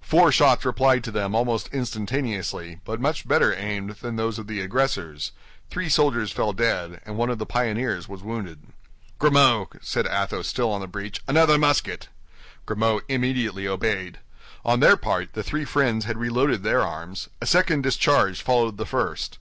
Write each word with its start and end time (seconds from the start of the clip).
Four 0.00 0.32
shots 0.32 0.64
replied 0.64 1.04
to 1.04 1.12
them 1.12 1.36
almost 1.36 1.68
instantaneously, 1.72 2.80
but 2.84 3.00
much 3.00 3.28
better 3.28 3.54
aimed 3.54 3.90
than 4.02 4.16
those 4.16 4.36
of 4.36 4.48
the 4.48 4.60
aggressors; 4.60 5.30
three 5.70 5.88
soldiers 5.88 6.32
fell 6.32 6.52
dead, 6.52 7.00
and 7.06 7.16
one 7.16 7.30
of 7.30 7.38
the 7.38 7.46
pioneers 7.46 8.08
was 8.08 8.20
wounded. 8.20 8.64
"Grimaud," 9.20 9.78
said 9.80 10.04
Athos, 10.08 10.48
still 10.48 10.72
on 10.72 10.80
the 10.80 10.88
breach, 10.88 11.22
"another 11.28 11.58
musket!" 11.58 12.08
Grimaud 12.66 13.04
immediately 13.08 13.68
obeyed. 13.68 14.18
On 14.64 14.80
their 14.80 14.96
part, 14.96 15.34
the 15.34 15.44
three 15.44 15.64
friends 15.64 16.06
had 16.06 16.18
reloaded 16.18 16.64
their 16.64 16.82
arms; 16.82 17.28
a 17.40 17.46
second 17.46 17.82
discharge 17.82 18.42
followed 18.42 18.78
the 18.78 18.84
first. 18.84 19.36